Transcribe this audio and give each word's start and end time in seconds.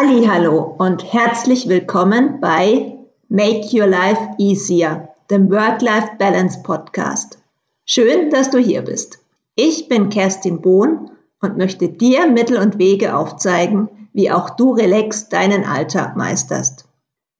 Hallo 0.00 0.76
und 0.78 1.12
herzlich 1.12 1.68
willkommen 1.68 2.38
bei 2.40 2.96
Make 3.28 3.66
Your 3.72 3.88
Life 3.88 4.28
Easier, 4.38 5.08
dem 5.28 5.50
Work-Life-Balance 5.50 6.60
Podcast. 6.62 7.38
Schön, 7.84 8.30
dass 8.30 8.48
du 8.52 8.58
hier 8.58 8.82
bist. 8.82 9.18
Ich 9.56 9.88
bin 9.88 10.08
Kerstin 10.08 10.60
Bohn 10.60 11.10
und 11.40 11.58
möchte 11.58 11.88
dir 11.88 12.28
Mittel 12.28 12.58
und 12.58 12.78
Wege 12.78 13.16
aufzeigen, 13.16 13.88
wie 14.12 14.30
auch 14.30 14.50
du 14.50 14.70
relax 14.70 15.30
deinen 15.30 15.64
Alltag 15.64 16.16
meisterst. 16.16 16.84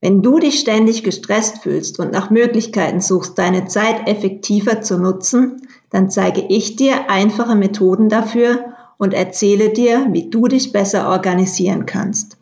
Wenn 0.00 0.20
du 0.20 0.40
dich 0.40 0.58
ständig 0.58 1.04
gestresst 1.04 1.58
fühlst 1.58 2.00
und 2.00 2.10
nach 2.10 2.30
Möglichkeiten 2.30 3.00
suchst, 3.00 3.38
deine 3.38 3.66
Zeit 3.66 4.08
effektiver 4.08 4.80
zu 4.80 4.98
nutzen, 4.98 5.62
dann 5.90 6.10
zeige 6.10 6.40
ich 6.40 6.74
dir 6.74 7.08
einfache 7.08 7.54
Methoden 7.54 8.08
dafür 8.08 8.74
und 8.98 9.14
erzähle 9.14 9.70
dir, 9.70 10.08
wie 10.10 10.28
du 10.28 10.48
dich 10.48 10.72
besser 10.72 11.08
organisieren 11.08 11.86
kannst. 11.86 12.37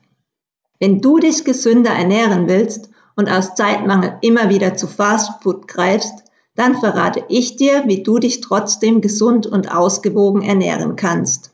Wenn 0.79 1.01
du 1.01 1.19
dich 1.19 1.45
gesünder 1.45 1.91
ernähren 1.91 2.49
willst 2.49 2.91
und 3.17 3.31
aus 3.31 3.55
Zeitmangel 3.55 4.19
immer 4.21 4.51
wieder 4.51 4.77
zu 4.77 4.87
Fastfood 4.87 5.69
greifst, 5.69 6.25
dann 6.55 6.77
verrate 6.77 7.25
ich 7.29 7.57
dir, 7.57 7.85
wie 7.87 8.03
du 8.03 8.19
dich 8.19 8.41
trotzdem 8.41 9.01
gesund 9.01 9.47
und 9.47 9.75
ausgewogen 9.75 10.43
ernähren 10.43 10.97
kannst. 10.97 11.53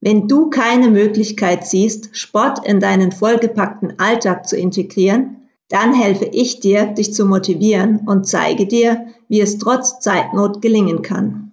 Wenn 0.00 0.26
du 0.26 0.50
keine 0.50 0.88
Möglichkeit 0.88 1.64
siehst, 1.66 2.16
Sport 2.16 2.66
in 2.66 2.80
deinen 2.80 3.12
vollgepackten 3.12 4.00
Alltag 4.00 4.48
zu 4.48 4.56
integrieren, 4.56 5.36
dann 5.68 5.94
helfe 5.94 6.24
ich 6.24 6.60
dir, 6.60 6.86
dich 6.86 7.14
zu 7.14 7.24
motivieren 7.24 8.00
und 8.06 8.26
zeige 8.26 8.66
dir, 8.66 9.06
wie 9.28 9.40
es 9.40 9.58
trotz 9.58 10.00
Zeitnot 10.00 10.60
gelingen 10.60 11.02
kann. 11.02 11.52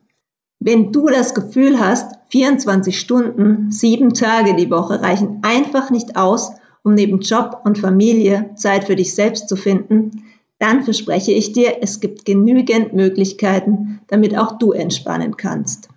Wenn 0.59 0.91
du 0.91 1.07
das 1.07 1.33
Gefühl 1.33 1.79
hast, 1.79 2.15
24 2.31 2.99
Stunden, 2.99 3.71
sieben 3.71 4.13
Tage 4.13 4.55
die 4.55 4.69
Woche 4.69 5.01
reichen 5.01 5.39
einfach 5.43 5.89
nicht 5.89 6.17
aus, 6.17 6.51
um 6.83 6.93
neben 6.93 7.19
Job 7.19 7.61
und 7.65 7.77
Familie 7.77 8.51
Zeit 8.55 8.85
für 8.85 8.95
dich 8.95 9.13
selbst 9.13 9.49
zu 9.49 9.55
finden, 9.55 10.23
dann 10.59 10.83
verspreche 10.83 11.31
ich 11.31 11.53
dir, 11.53 11.77
es 11.81 11.99
gibt 11.99 12.25
genügend 12.25 12.93
Möglichkeiten, 12.93 14.01
damit 14.07 14.37
auch 14.37 14.57
du 14.57 14.73
entspannen 14.73 15.37
kannst. 15.37 15.89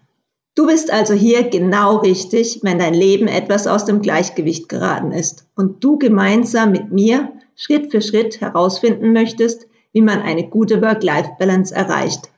Du 0.54 0.66
bist 0.66 0.92
also 0.92 1.14
hier 1.14 1.44
genau 1.44 1.96
richtig, 1.96 2.60
wenn 2.62 2.78
dein 2.78 2.94
Leben 2.94 3.26
etwas 3.26 3.66
aus 3.66 3.86
dem 3.86 4.02
Gleichgewicht 4.02 4.68
geraten 4.68 5.10
ist 5.10 5.46
und 5.56 5.82
du 5.82 5.98
gemeinsam 5.98 6.72
mit 6.72 6.92
mir 6.92 7.32
Schritt 7.56 7.90
für 7.90 8.02
Schritt 8.02 8.40
herausfinden 8.40 9.12
möchtest, 9.12 9.66
wie 9.92 10.02
man 10.02 10.20
eine 10.20 10.48
gute 10.48 10.82
Work-Life-Balance 10.82 11.74
erreicht. 11.74 12.30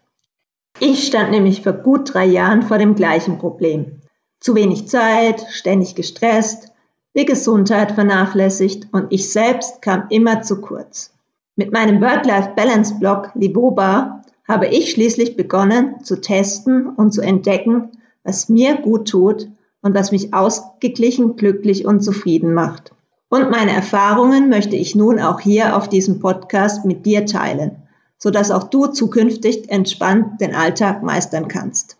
Ich 0.80 1.06
stand 1.06 1.30
nämlich 1.30 1.62
vor 1.62 1.72
gut 1.72 2.14
drei 2.14 2.24
Jahren 2.24 2.62
vor 2.62 2.78
dem 2.78 2.94
gleichen 2.94 3.38
Problem. 3.38 4.00
Zu 4.40 4.54
wenig 4.54 4.88
Zeit, 4.88 5.44
ständig 5.50 5.94
gestresst, 5.94 6.72
die 7.16 7.24
Gesundheit 7.24 7.92
vernachlässigt 7.92 8.88
und 8.92 9.06
ich 9.10 9.30
selbst 9.30 9.82
kam 9.82 10.04
immer 10.10 10.42
zu 10.42 10.60
kurz. 10.60 11.12
Mit 11.56 11.72
meinem 11.72 12.00
Work-Life-Balance-Blog 12.00 13.30
Liboba 13.34 14.22
habe 14.48 14.66
ich 14.66 14.90
schließlich 14.90 15.36
begonnen 15.36 16.02
zu 16.02 16.20
testen 16.20 16.88
und 16.88 17.12
zu 17.12 17.20
entdecken, 17.20 17.92
was 18.24 18.48
mir 18.48 18.76
gut 18.76 19.08
tut 19.08 19.48
und 19.80 19.94
was 19.94 20.10
mich 20.10 20.34
ausgeglichen, 20.34 21.36
glücklich 21.36 21.86
und 21.86 22.00
zufrieden 22.02 22.54
macht. 22.54 22.92
Und 23.28 23.50
meine 23.50 23.72
Erfahrungen 23.72 24.48
möchte 24.48 24.76
ich 24.76 24.94
nun 24.94 25.20
auch 25.20 25.40
hier 25.40 25.76
auf 25.76 25.88
diesem 25.88 26.20
Podcast 26.20 26.84
mit 26.84 27.06
dir 27.06 27.26
teilen, 27.26 27.82
sodass 28.18 28.50
auch 28.50 28.64
du 28.64 28.86
zukünftig 28.86 29.70
entspannt 29.70 30.40
den 30.40 30.54
Alltag 30.54 31.02
meistern 31.02 31.48
kannst. 31.48 31.96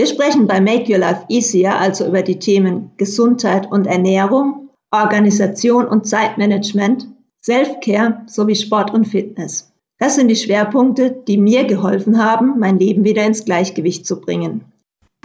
Wir 0.00 0.06
sprechen 0.06 0.46
bei 0.46 0.62
Make 0.62 0.90
Your 0.90 1.00
Life 1.00 1.26
Easier 1.28 1.78
also 1.78 2.06
über 2.06 2.22
die 2.22 2.38
Themen 2.38 2.90
Gesundheit 2.96 3.70
und 3.70 3.86
Ernährung, 3.86 4.70
Organisation 4.90 5.86
und 5.86 6.06
Zeitmanagement, 6.06 7.06
Self-Care 7.44 8.22
sowie 8.26 8.54
Sport 8.54 8.94
und 8.94 9.04
Fitness. 9.04 9.70
Das 9.98 10.14
sind 10.14 10.28
die 10.28 10.36
Schwerpunkte, 10.36 11.10
die 11.28 11.36
mir 11.36 11.64
geholfen 11.64 12.16
haben, 12.16 12.58
mein 12.58 12.78
Leben 12.78 13.04
wieder 13.04 13.26
ins 13.26 13.44
Gleichgewicht 13.44 14.06
zu 14.06 14.22
bringen. 14.22 14.64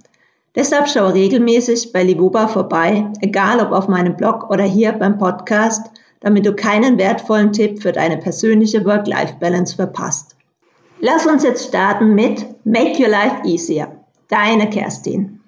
Deshalb 0.56 0.88
schaue 0.88 1.14
regelmäßig 1.14 1.92
bei 1.92 2.02
Liboba 2.02 2.48
vorbei, 2.48 3.12
egal 3.20 3.60
ob 3.60 3.74
auf 3.74 3.90
meinem 3.90 4.16
Blog 4.16 4.50
oder 4.50 4.64
hier 4.64 4.94
beim 4.94 5.18
Podcast– 5.18 5.92
damit 6.26 6.44
du 6.44 6.56
keinen 6.56 6.98
wertvollen 6.98 7.54
Tipp 7.54 7.84
für 7.84 7.92
deine 7.92 8.18
persönliche 8.18 8.84
Work-Life-Balance 8.84 9.76
verpasst. 9.76 10.36
Lass 11.00 11.28
uns 11.28 11.44
jetzt 11.44 11.68
starten 11.68 12.16
mit 12.16 12.44
Make 12.66 13.00
Your 13.00 13.10
Life 13.10 13.44
Easier. 13.46 13.96
Deine 14.28 14.68
Kerstin. 14.72 15.40